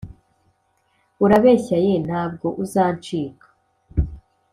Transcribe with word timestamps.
urabeshya 1.25 1.77
ye 1.85 1.93
ntabwo 2.07 2.47
uzancika 2.63 3.47